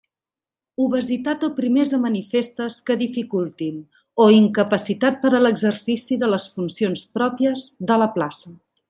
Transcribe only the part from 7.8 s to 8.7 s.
de la plaça.